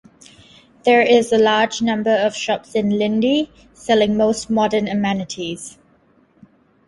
There 0.83 1.03
is 1.03 1.31
a 1.31 1.37
large 1.37 1.79
number 1.79 2.09
of 2.09 2.35
shops 2.35 2.73
in 2.73 2.89
Lindi, 2.89 3.51
selling 3.75 4.17
most 4.17 4.49
modern 4.49 4.87
amenities. 4.87 5.77